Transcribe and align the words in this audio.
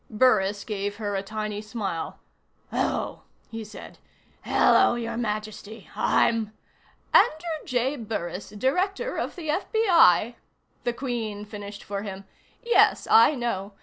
Burris 0.09 0.63
gave 0.63 0.95
her 0.95 1.13
a 1.15 1.21
tiny 1.21 1.61
smile. 1.61 2.17
"Oh," 2.73 3.21
he 3.51 3.63
said. 3.63 3.99
"Hello, 4.43 4.95
Your 4.95 5.15
Majesty. 5.15 5.91
I'm" 5.95 6.53
"Andrew 7.13 7.65
J. 7.65 7.97
Burris, 7.97 8.49
Director 8.49 9.17
of 9.19 9.35
the 9.35 9.49
FBI," 9.49 10.37
the 10.85 10.93
Queen 10.93 11.45
finished 11.45 11.83
for 11.83 12.01
him. 12.01 12.25
"Yes, 12.63 13.07
I 13.11 13.35
know. 13.35 13.73